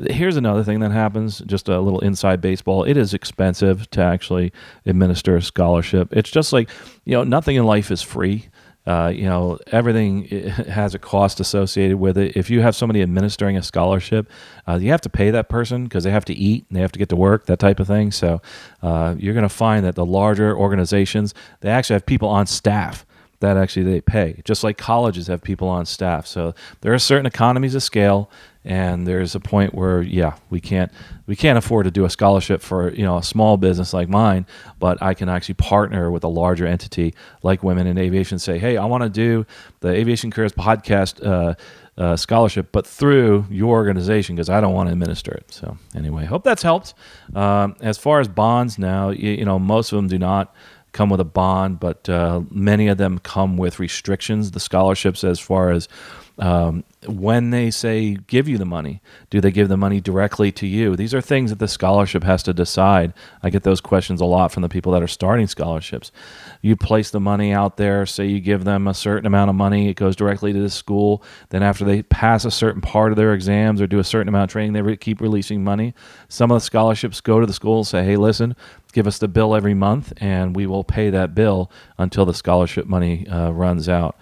[0.01, 2.85] here's another thing that happens: just a little inside baseball.
[2.85, 4.53] It is expensive to actually
[4.85, 6.09] administer a scholarship.
[6.11, 6.69] It's just like,
[7.05, 8.49] you know, nothing in life is free.
[8.87, 10.25] Uh, you know, everything
[10.69, 12.37] has a cost associated with it.
[12.37, 14.31] If you have somebody administering a scholarship,
[14.69, 16.93] uh, you have to pay that person because they have to eat and they have
[16.93, 18.13] to get to work, that type of thing.
[18.13, 18.41] So
[18.83, 23.06] uh, you're going to find that the larger organizations, they actually have people on staff
[23.41, 26.27] that actually they pay, just like colleges have people on staff.
[26.27, 28.31] So there are certain economies of scale,
[28.65, 30.91] and there's a point where yeah, we can't
[31.27, 34.47] we can't afford to do a scholarship for you know a small business like mine,
[34.79, 38.39] but I can actually partner with a larger entity like Women in Aviation.
[38.39, 39.47] Say, hey, I want to do
[39.81, 41.25] the Aviation Careers podcast.
[41.25, 41.55] Uh,
[41.99, 45.51] uh, scholarship, but through your organization because I don't want to administer it.
[45.51, 46.93] So anyway, hope that's helped.
[47.35, 50.55] Um, as far as bonds now, you, you know most of them do not
[50.97, 54.53] come with a bond, but uh, many of them come with restrictions.
[54.53, 55.89] The scholarships, as far as
[56.39, 60.67] um, when they say give you the money, do they give the money directly to
[60.67, 60.95] you?
[60.95, 63.15] These are things that the scholarship has to decide.
[63.43, 66.13] I get those questions a lot from the people that are starting scholarships.
[66.61, 69.89] You place the money out there, say you give them a certain amount of money,
[69.89, 71.23] it goes directly to the school.
[71.49, 74.45] Then, after they pass a certain part of their exams or do a certain amount
[74.45, 75.95] of training, they re- keep releasing money.
[76.29, 78.57] Some of the scholarships go to the school and say, hey, listen,
[78.93, 82.87] give us the bill every month and we will pay that bill until the scholarship
[82.87, 84.17] money uh, runs out.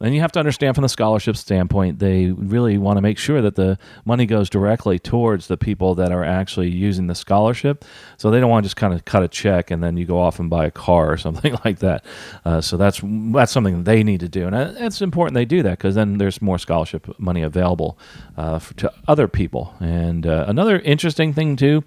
[0.00, 3.42] And you have to understand from the scholarship standpoint, they really want to make sure
[3.42, 7.84] that the money goes directly towards the people that are actually using the scholarship.
[8.16, 10.18] So they don't want to just kind of cut a check and then you go
[10.18, 12.04] off and buy a car or something like that.
[12.44, 15.62] Uh, so that's that's something they need to do, and uh, it's important they do
[15.62, 17.98] that because then there's more scholarship money available
[18.36, 19.74] uh, for, to other people.
[19.80, 21.84] And uh, another interesting thing too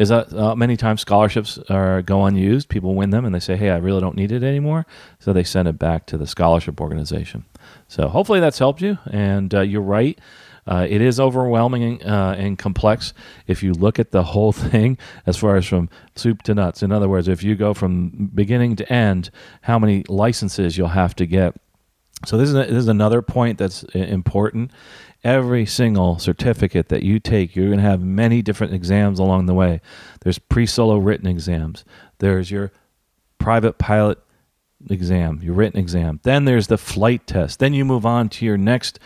[0.00, 2.70] is that uh, many times scholarships are go unused.
[2.70, 4.86] People win them and they say, "Hey, I really don't need it anymore,"
[5.18, 7.44] so they send it back to the scholarship organization.
[7.86, 8.96] So hopefully that's helped you.
[9.10, 10.18] And uh, you're right.
[10.66, 13.12] Uh, it is overwhelming uh, and complex
[13.46, 16.82] if you look at the whole thing as far as from soup to nuts.
[16.82, 21.14] In other words, if you go from beginning to end, how many licenses you'll have
[21.16, 21.54] to get.
[22.24, 24.70] So this is a, this is another point that's uh, important.
[25.22, 29.54] Every single certificate that you take, you're going to have many different exams along the
[29.54, 29.80] way.
[30.20, 31.84] There's pre-solo written exams.
[32.18, 32.72] There's your
[33.38, 34.18] private pilot
[34.88, 36.20] exam, your written exam.
[36.22, 37.58] Then there's the flight test.
[37.58, 38.98] Then you move on to your next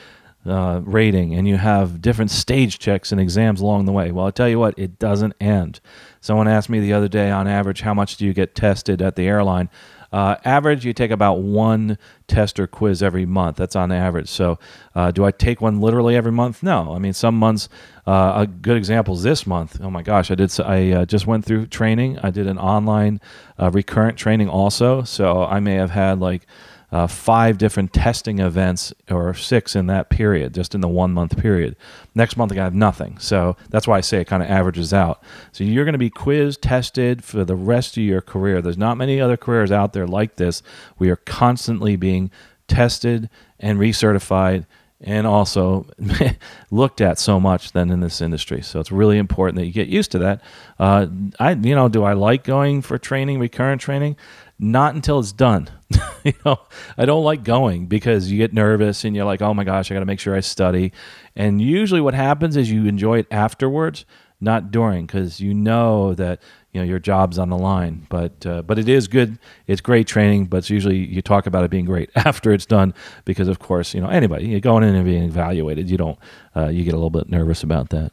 [0.46, 4.12] uh, rating and you have different stage checks and exams along the way.
[4.12, 5.80] Well, I tell you what, it doesn't end.
[6.20, 9.16] Someone asked me the other day, on average, how much do you get tested at
[9.16, 9.70] the airline?
[10.14, 11.98] Uh, average, you take about one
[12.28, 13.56] test or quiz every month.
[13.56, 14.28] That's on average.
[14.28, 14.60] So,
[14.94, 16.62] uh, do I take one literally every month?
[16.62, 16.94] No.
[16.94, 17.68] I mean, some months.
[18.06, 19.80] Uh, a good example is this month.
[19.82, 20.52] Oh my gosh, I did.
[20.60, 22.20] I uh, just went through training.
[22.20, 23.20] I did an online
[23.58, 25.02] uh, recurrent training also.
[25.02, 26.46] So I may have had like
[26.94, 31.36] uh, five different testing events or six in that period, just in the one month
[31.36, 31.74] period.
[32.14, 33.18] Next month, I have nothing.
[33.18, 35.20] So that's why I say it kind of averages out.
[35.50, 38.62] So you're going to be quizzed, tested for the rest of your career.
[38.62, 40.62] There's not many other careers out there like this.
[40.96, 42.30] We are constantly being
[42.68, 43.28] tested
[43.58, 44.64] and recertified
[45.00, 45.86] and also
[46.70, 48.62] looked at so much than in this industry.
[48.62, 50.42] So it's really important that you get used to that.
[50.78, 51.08] Uh,
[51.40, 54.16] I, you know, do I like going for training, recurrent training?
[54.60, 55.68] Not until it's done.
[56.24, 56.58] you know,
[56.96, 59.94] I don't like going because you get nervous and you're like, oh my gosh, I
[59.94, 60.92] got to make sure I study.
[61.36, 64.04] And usually what happens is you enjoy it afterwards,
[64.40, 68.06] not during, because you know that you know your job's on the line.
[68.08, 69.38] But uh, but it is good.
[69.66, 72.94] It's great training, but it's usually you talk about it being great after it's done
[73.24, 75.90] because of course you know anybody you're going in and being evaluated.
[75.90, 76.18] You don't
[76.56, 78.12] uh, you get a little bit nervous about that.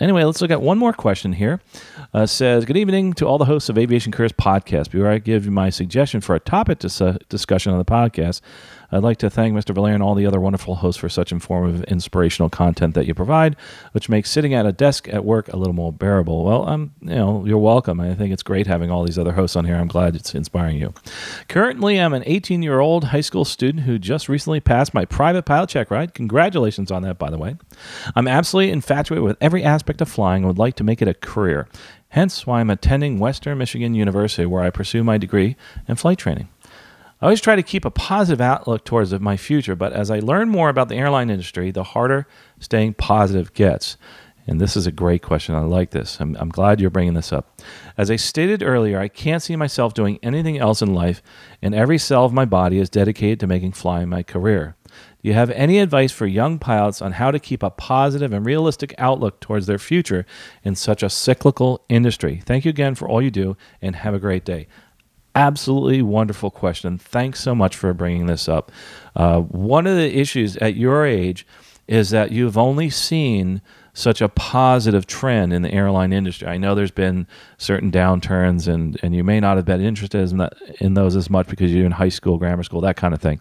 [0.00, 1.60] Anyway, let's look at one more question here.
[2.12, 4.90] Uh, says, Good evening to all the hosts of Aviation Careers podcast.
[4.90, 8.40] Before I give you my suggestion for a topic dis- discussion on the podcast,
[8.94, 9.74] I'd like to thank Mr.
[9.74, 13.56] Valeri and all the other wonderful hosts for such informative, inspirational content that you provide,
[13.90, 16.44] which makes sitting at a desk at work a little more bearable.
[16.44, 17.98] Well, I'm, you know, you're welcome.
[18.00, 19.74] I think it's great having all these other hosts on here.
[19.74, 20.94] I'm glad it's inspiring you.
[21.48, 25.42] Currently, I'm an 18 year old high school student who just recently passed my private
[25.42, 26.14] pilot check ride.
[26.14, 27.56] Congratulations on that, by the way.
[28.14, 31.14] I'm absolutely infatuated with every aspect of flying and would like to make it a
[31.14, 31.68] career.
[32.10, 35.56] Hence why I'm attending Western Michigan University, where I pursue my degree
[35.88, 36.48] in flight training.
[37.24, 40.50] I always try to keep a positive outlook towards my future, but as I learn
[40.50, 42.26] more about the airline industry, the harder
[42.60, 43.96] staying positive gets.
[44.46, 45.54] And this is a great question.
[45.54, 46.20] I like this.
[46.20, 47.62] I'm, I'm glad you're bringing this up.
[47.96, 51.22] As I stated earlier, I can't see myself doing anything else in life,
[51.62, 54.76] and every cell of my body is dedicated to making flying my career.
[54.84, 58.44] Do you have any advice for young pilots on how to keep a positive and
[58.44, 60.26] realistic outlook towards their future
[60.62, 62.42] in such a cyclical industry?
[62.44, 64.68] Thank you again for all you do, and have a great day.
[65.34, 66.96] Absolutely wonderful question.
[66.96, 68.70] Thanks so much for bringing this up.
[69.16, 71.46] Uh, one of the issues at your age
[71.88, 73.60] is that you've only seen
[73.96, 76.48] such a positive trend in the airline industry.
[76.48, 80.38] I know there's been certain downturns, and, and you may not have been interested in,
[80.38, 83.20] that, in those as much because you're in high school, grammar school, that kind of
[83.20, 83.40] thing.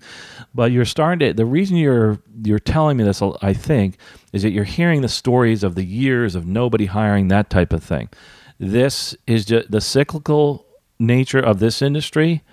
[0.53, 1.33] But you're starting to.
[1.33, 3.97] The reason you're you're telling me this, I think,
[4.31, 7.83] is that you're hearing the stories of the years of nobody hiring that type of
[7.83, 8.09] thing.
[8.59, 10.62] This is just the cyclical
[10.99, 12.43] nature of this industry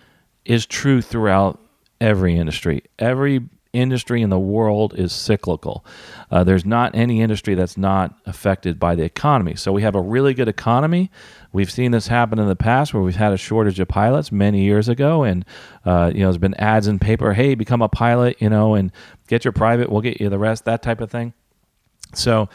[0.44, 1.60] is true throughout
[2.00, 2.82] every industry.
[2.98, 5.84] Every industry in the world is cyclical.
[6.30, 9.54] Uh, there's not any industry that's not affected by the economy.
[9.54, 11.10] So we have a really good economy.
[11.52, 14.62] We've seen this happen in the past where we've had a shortage of pilots many
[14.62, 15.44] years ago, and
[15.84, 18.90] uh, you know there's been ads in paper, "Hey, become a pilot," you know, and
[19.28, 21.32] get your private, we'll get you the rest, that type of thing.
[22.14, 22.48] So,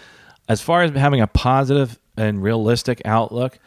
[0.50, 3.60] as far as having a positive and realistic outlook,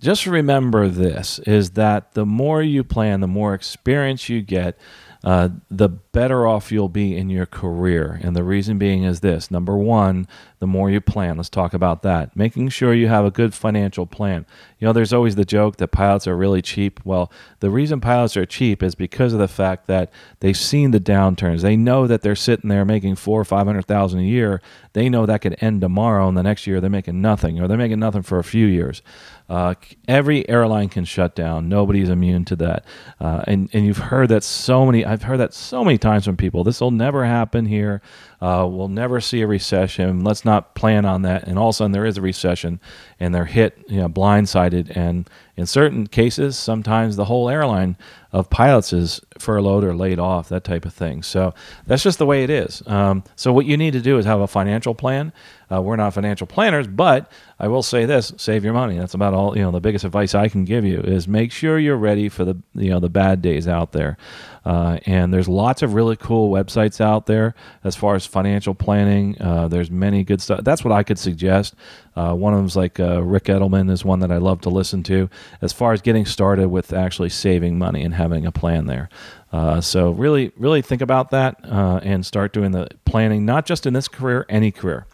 [0.00, 4.78] just remember this: is that the more you plan, the more experience you get
[5.24, 8.20] uh, the better off you'll be in your career.
[8.22, 10.28] And the reason being is this number one,
[10.60, 12.36] the more you plan, let's talk about that.
[12.36, 14.46] Making sure you have a good financial plan.
[14.78, 17.00] You know, there's always the joke that pilots are really cheap.
[17.04, 21.00] Well, the reason pilots are cheap is because of the fact that they've seen the
[21.00, 21.62] downturns.
[21.62, 24.62] They know that they're sitting there making four or five hundred thousand a year.
[24.92, 27.76] They know that could end tomorrow, and the next year they're making nothing, or they're
[27.76, 29.02] making nothing for a few years.
[29.48, 29.74] Uh,
[30.08, 31.68] every airline can shut down.
[31.68, 32.84] Nobody's immune to that.
[33.20, 35.04] Uh, and and you've heard that so many.
[35.04, 36.64] I've heard that so many times from people.
[36.64, 38.00] This will never happen here.
[38.44, 40.22] Uh, we'll never see a recession.
[40.22, 41.44] Let's not plan on that.
[41.44, 42.78] And all of a sudden there is a recession,
[43.18, 44.94] and they're hit, you know, blindsided.
[44.94, 47.96] And in certain cases, sometimes the whole airline
[48.32, 51.22] of pilots is furloughed or laid off, that type of thing.
[51.22, 51.54] So
[51.86, 52.82] that's just the way it is.
[52.86, 55.32] Um, so what you need to do is have a financial plan.
[55.72, 57.32] Uh, we're not financial planners, but
[57.64, 58.98] I will say this: save your money.
[58.98, 59.56] That's about all.
[59.56, 62.44] You know, the biggest advice I can give you is make sure you're ready for
[62.44, 64.18] the you know the bad days out there.
[64.66, 69.40] Uh, and there's lots of really cool websites out there as far as financial planning.
[69.40, 70.62] Uh, there's many good stuff.
[70.62, 71.74] That's what I could suggest.
[72.14, 75.02] Uh, one of them's like uh, Ric Edelman is one that I love to listen
[75.04, 75.30] to
[75.62, 79.08] as far as getting started with actually saving money and having a plan there.
[79.54, 83.86] Uh, so really, really think about that uh, and start doing the planning, not just
[83.86, 85.06] in this career, any career.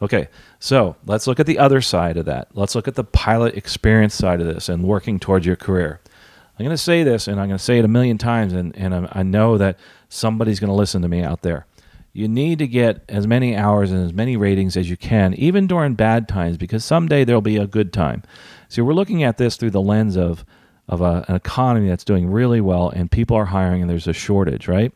[0.00, 2.48] Okay, so let's look at the other side of that.
[2.54, 6.00] Let's look at the pilot experience side of this and working towards your career.
[6.58, 8.76] I'm going to say this, and I'm going to say it a million times, and,
[8.76, 11.66] and I know that somebody's going to listen to me out there.
[12.12, 15.66] You need to get as many hours and as many ratings as you can, even
[15.66, 18.22] during bad times, because someday there'll be a good time.
[18.68, 20.44] So we're looking at this through the lens of
[20.88, 24.12] of a, an economy that's doing really well, and people are hiring, and there's a
[24.12, 24.92] shortage, right?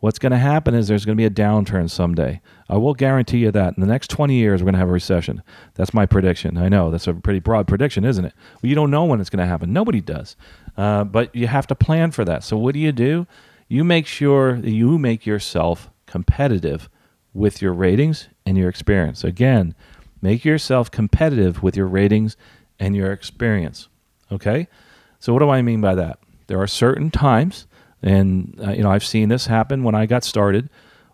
[0.00, 2.40] What's going to happen is there's going to be a downturn someday.
[2.68, 4.92] I will guarantee you that in the next 20 years, we're going to have a
[4.92, 5.42] recession.
[5.74, 6.56] That's my prediction.
[6.56, 8.32] I know that's a pretty broad prediction, isn't it?
[8.62, 9.72] Well, you don't know when it's going to happen.
[9.72, 10.36] Nobody does.
[10.76, 12.44] Uh, but you have to plan for that.
[12.44, 13.26] So, what do you do?
[13.66, 16.88] You make sure that you make yourself competitive
[17.34, 19.24] with your ratings and your experience.
[19.24, 19.74] Again,
[20.22, 22.36] make yourself competitive with your ratings
[22.78, 23.88] and your experience.
[24.30, 24.68] Okay?
[25.18, 26.20] So, what do I mean by that?
[26.46, 27.66] There are certain times,
[28.02, 30.68] and uh, you know, I've seen this happen when I got started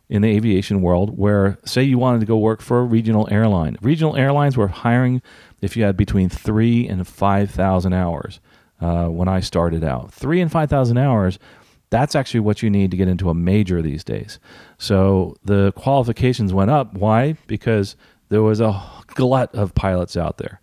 [0.09, 3.77] in the aviation world, where say you wanted to go work for a regional airline.
[3.81, 5.23] Regional airlines were hiring
[5.61, 8.41] if you had between three and five thousand hours
[8.81, 10.13] uh, when I started out.
[10.13, 11.39] Three and five thousand hours.
[11.91, 14.41] That's actually what you need to get into a major these days.
[14.79, 16.95] So the qualifications went up.
[16.95, 17.37] Why?
[17.47, 17.95] Because
[18.31, 20.61] there was a glut of pilots out there.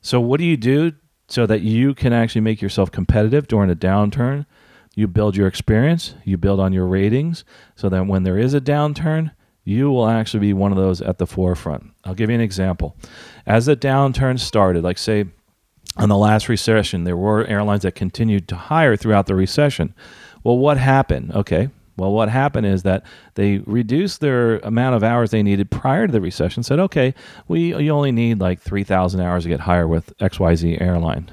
[0.00, 0.92] So what do you do
[1.28, 4.46] so that you can actually make yourself competitive during a downturn.
[4.94, 8.60] You build your experience, you build on your ratings, so that when there is a
[8.60, 9.32] downturn,
[9.64, 11.90] you will actually be one of those at the forefront.
[12.04, 12.96] I'll give you an example.
[13.46, 15.26] As the downturn started, like say
[15.96, 19.94] on the last recession, there were airlines that continued to hire throughout the recession.
[20.42, 21.32] Well, what happened?
[21.34, 23.04] Okay, well, what happened is that
[23.34, 26.62] they reduced their amount of hours they needed prior to the recession.
[26.62, 27.14] Said, okay,
[27.46, 31.30] we you only need like three thousand hours to get hired with XYZ airline.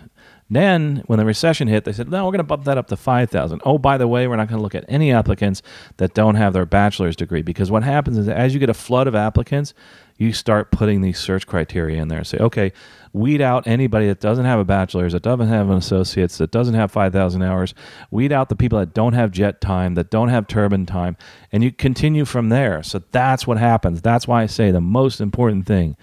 [0.52, 2.98] Then, when the recession hit, they said, no, we're going to bump that up to
[2.98, 3.62] 5,000.
[3.64, 5.62] Oh, by the way, we're not going to look at any applicants
[5.96, 9.08] that don't have their bachelor's degree because what happens is as you get a flood
[9.08, 9.74] of applicants,
[10.18, 12.26] you start putting these search criteria in there.
[12.26, 12.74] Say, okay,
[13.14, 16.76] weed out anybody that doesn't have a bachelor's, that doesn't have an associate's, that doesn't
[16.76, 17.74] have 5,000 hours.
[18.12, 21.16] Weed out the people that don't have jet time, that don't have turbine time,
[21.54, 22.84] and you continue from there.
[22.84, 24.02] So that's what happens.
[24.02, 25.96] That's why I say the most important thing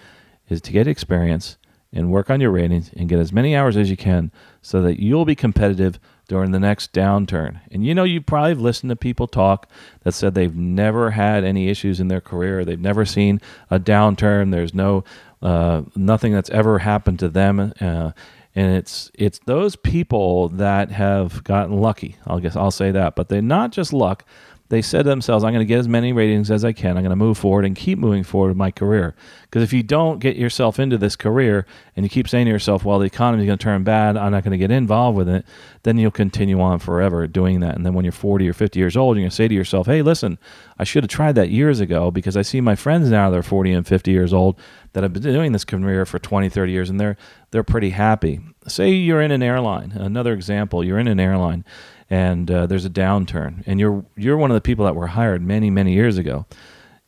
[0.48, 1.58] is to get experience
[1.92, 4.30] and work on your ratings and get as many hours as you can
[4.60, 7.60] so that you'll be competitive during the next downturn.
[7.70, 9.68] And you know, you probably have listened to people talk
[10.02, 14.50] that said they've never had any issues in their career, they've never seen a downturn,
[14.50, 15.04] there's no
[15.40, 17.72] uh, nothing that's ever happened to them.
[17.80, 18.12] Uh,
[18.54, 22.16] and it's it's those people that have gotten lucky.
[22.26, 24.24] I guess I'll say that, but they're not just luck
[24.70, 26.96] they said to themselves, I'm going to get as many ratings as I can.
[26.98, 29.14] I'm going to move forward and keep moving forward with my career.
[29.42, 31.64] Because if you don't get yourself into this career
[31.96, 34.30] and you keep saying to yourself, well, the economy is going to turn bad, I'm
[34.30, 35.46] not going to get involved with it,
[35.84, 37.76] then you'll continue on forever doing that.
[37.76, 39.86] And then when you're 40 or 50 years old, you're going to say to yourself,
[39.86, 40.38] hey, listen,
[40.78, 43.42] I should have tried that years ago because I see my friends now that are
[43.42, 44.60] 40 and 50 years old
[44.92, 47.16] that have been doing this career for 20, 30 years and they're,
[47.52, 48.40] they're pretty happy.
[48.66, 51.64] Say you're in an airline, another example, you're in an airline
[52.10, 55.42] and uh, there's a downturn, and you're you're one of the people that were hired
[55.42, 56.46] many many years ago.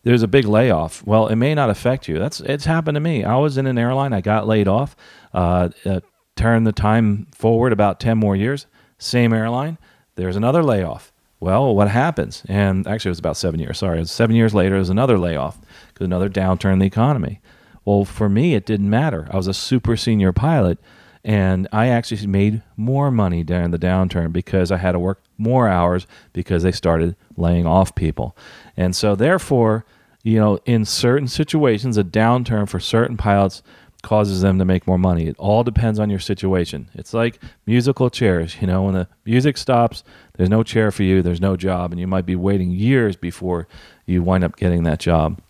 [0.02, 1.06] There's a big layoff.
[1.06, 2.18] Well, it may not affect you.
[2.18, 3.24] That's it's happened to me.
[3.24, 4.12] I was in an airline.
[4.12, 4.96] I got laid off.
[5.32, 6.00] Uh, uh,
[6.36, 8.66] turn the time forward about ten more years.
[8.98, 9.78] Same airline.
[10.16, 11.12] There's another layoff.
[11.38, 12.42] Well, what happens?
[12.48, 13.78] And actually, it was about seven years.
[13.78, 14.74] Sorry, seven years later.
[14.74, 17.40] There's another layoff because another downturn in the economy.
[17.84, 19.26] Well, for me, it didn't matter.
[19.30, 20.78] I was a super senior pilot
[21.24, 25.68] and I actually made more money during the downturn because I had to work more
[25.68, 28.36] hours because they started laying off people.
[28.76, 29.84] And so, therefore,
[30.22, 33.62] you know, in certain situations, a downturn for certain pilots
[34.02, 35.26] causes them to make more money.
[35.26, 36.88] It all depends on your situation.
[36.94, 38.56] It's like musical chairs.
[38.60, 40.02] You know, when the music stops,
[40.34, 43.68] there's no chair for you, there's no job, and you might be waiting years before
[44.06, 45.40] you wind up getting that job.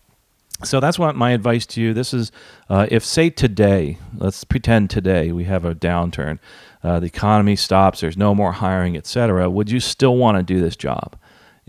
[0.63, 1.93] So that's what my advice to you.
[1.93, 2.31] This is
[2.69, 6.39] uh, if say today, let's pretend today we have a downturn,
[6.83, 9.49] uh, the economy stops, there's no more hiring, etc.
[9.49, 11.17] Would you still want to do this job?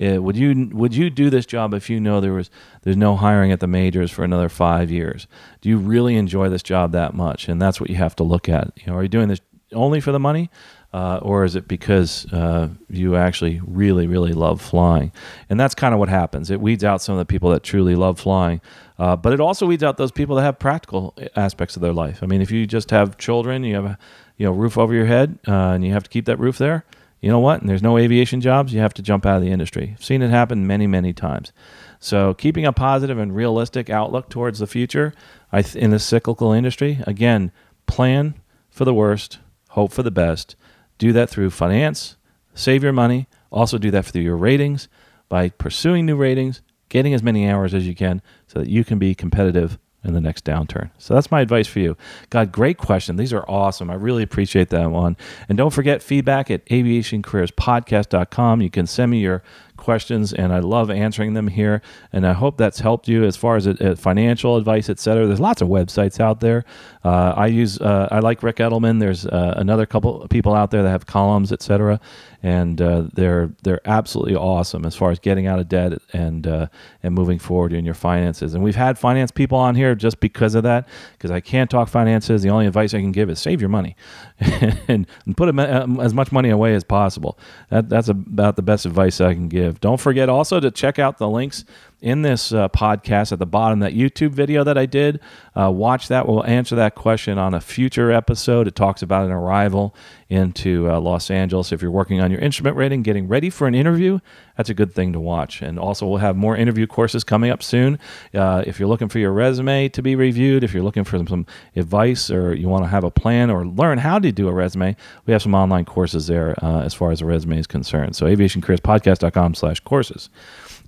[0.03, 2.51] Uh, would you would you do this job if you know there was
[2.83, 5.27] there's no hiring at the majors for another five years?
[5.61, 7.49] Do you really enjoy this job that much?
[7.49, 8.73] And that's what you have to look at.
[8.77, 9.41] You know, are you doing this
[9.73, 10.51] only for the money?
[10.93, 15.13] Uh, or is it because uh, you actually really, really love flying?
[15.49, 16.51] And that's kind of what happens.
[16.51, 18.61] It weeds out some of the people that truly love flying,
[18.99, 22.23] uh, but it also weeds out those people that have practical aspects of their life.
[22.23, 23.99] I mean, if you just have children, you have a
[24.37, 26.85] you know roof over your head, uh, and you have to keep that roof there.
[27.21, 27.61] You know what?
[27.61, 28.75] And there's no aviation jobs.
[28.75, 29.93] You have to jump out of the industry.
[29.97, 31.53] I've seen it happen many, many times.
[32.01, 35.15] So keeping a positive and realistic outlook towards the future
[35.53, 37.53] th- in the cyclical industry, again,
[37.87, 38.35] plan
[38.71, 39.39] for the worst,
[39.69, 40.57] hope for the best
[41.03, 42.17] do that through finance,
[42.55, 43.27] save your money.
[43.51, 44.89] Also, do that through your ratings
[45.29, 49.01] by pursuing new ratings, getting as many hours as you can so that you can
[49.01, 50.91] be competitive in the next downturn.
[50.99, 51.97] So that's my advice for you.
[52.31, 53.17] God, great question.
[53.17, 53.91] These are awesome.
[53.91, 55.17] I really appreciate that one.
[55.49, 58.63] And don't forget feedback at aviationcareerspodcast.com.
[58.63, 59.43] You can send me your
[59.83, 61.83] questions, and I love answering them here.
[62.13, 65.27] And I hope that's helped you as far as uh, financial advice, etc.
[65.27, 66.65] There's lots of websites out there.
[67.05, 69.01] Uh, I use uh, I like Ric Edelman.
[69.01, 72.01] There's uh, another couple people out there that have columns, etc.
[72.45, 76.67] And uh, they're they're absolutely awesome as far as getting out of debt and uh,
[77.03, 78.55] and moving forward in your finances.
[78.55, 81.89] And we've had finance people on here just because of that, because I can't talk
[81.89, 82.43] finances.
[82.43, 83.97] The only advice I can give is save your money
[84.39, 87.39] and, and put as much money away as possible.
[87.71, 89.72] That, that's about the best advice I can give.
[89.81, 91.65] Don't forget also to check out the links
[92.03, 95.21] in this uh, podcast at the bottom, that YouTube video that I did.
[95.59, 96.27] Uh, watch that.
[96.27, 98.67] We'll answer that question on a future episode.
[98.67, 99.95] It talks about an arrival
[100.29, 101.73] into uh, Los Angeles.
[101.73, 104.19] If you're working on your instrument rating, getting ready for an interview,
[104.57, 105.63] that's a good thing to watch.
[105.63, 107.99] And also, we'll have more interview courses coming up soon.
[108.35, 111.29] Uh, if you're looking for your resume to be reviewed, if you're looking for some,
[111.29, 111.47] some
[111.77, 114.97] advice or you want to have a plan or learn how to do a resume,
[115.27, 118.17] we have some online courses there uh, as far as a resume is concerned.
[118.17, 120.31] So aviationcareerspodcast.com slash courses.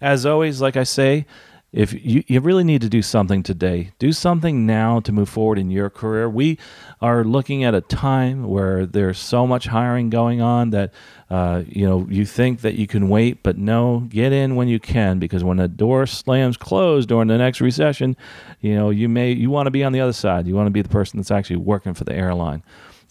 [0.04, 1.24] As always, like I say,
[1.72, 5.58] if you, you really need to do something today, do something now to move forward
[5.58, 6.28] in your career.
[6.28, 6.58] We
[7.00, 10.92] are looking at a time where there's so much hiring going on that
[11.30, 14.78] uh, you know you think that you can wait, but no, get in when you
[14.78, 18.14] can because when the door slams closed during the next recession,
[18.60, 20.46] you know you may you want to be on the other side.
[20.46, 22.62] You want to be the person that's actually working for the airline.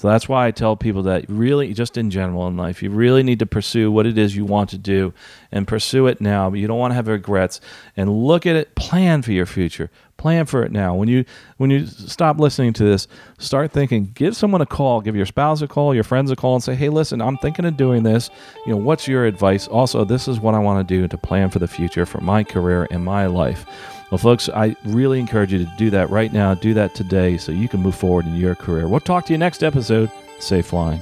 [0.03, 3.23] So that's why I tell people that really, just in general in life, you really
[3.23, 5.13] need to pursue what it is you want to do
[5.49, 6.51] and pursue it now.
[6.51, 7.61] You don't want to have regrets
[7.95, 10.93] and look at it, plan for your future, plan for it now.
[10.93, 11.23] When you
[11.55, 14.11] when you stop listening to this, start thinking.
[14.13, 16.75] Give someone a call, give your spouse a call, your friends a call, and say,
[16.75, 18.29] "Hey, listen, I'm thinking of doing this.
[18.65, 19.69] You know, what's your advice?
[19.69, 22.43] Also, this is what I want to do to plan for the future for my
[22.43, 23.65] career and my life."
[24.13, 26.53] Well, folks, I really encourage you to do that right now.
[26.53, 28.87] Do that today so you can move forward in your career.
[28.87, 30.11] We'll talk to you next episode.
[30.37, 31.01] Safe flying.